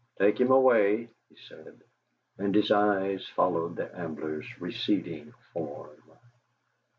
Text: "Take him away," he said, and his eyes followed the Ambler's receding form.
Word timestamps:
"Take 0.17 0.39
him 0.39 0.49
away," 0.49 1.09
he 1.29 1.35
said, 1.47 1.83
and 2.39 2.55
his 2.55 2.71
eyes 2.71 3.27
followed 3.35 3.75
the 3.75 3.95
Ambler's 3.95 4.47
receding 4.59 5.31
form. 5.53 6.01